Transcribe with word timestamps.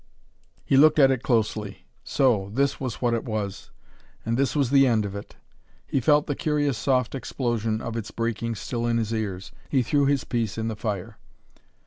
He 0.65 0.77
looked 0.77 0.97
at 0.97 1.11
it 1.11 1.21
closely. 1.21 1.85
So 2.03 2.49
this 2.55 2.79
was 2.79 3.03
what 3.03 3.13
it 3.13 3.23
was. 3.23 3.69
And 4.25 4.35
this 4.35 4.55
was 4.55 4.71
the 4.71 4.87
end 4.87 5.05
of 5.05 5.13
it. 5.15 5.35
He 5.85 5.99
felt 5.99 6.25
the 6.25 6.33
curious 6.33 6.75
soft 6.75 7.13
explosion 7.13 7.81
of 7.81 7.95
its 7.95 8.09
breaking 8.09 8.55
still 8.55 8.87
in 8.87 8.97
his 8.97 9.13
ears. 9.13 9.51
He 9.69 9.83
threw 9.83 10.07
his 10.07 10.23
piece 10.23 10.57
in 10.57 10.69
the 10.69 10.75
fire. 10.75 11.19